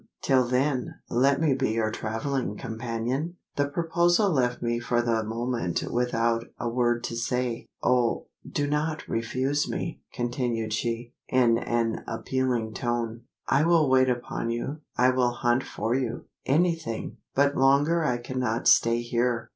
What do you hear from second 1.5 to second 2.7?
be your travelling